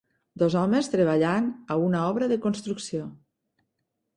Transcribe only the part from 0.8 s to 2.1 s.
treballant a una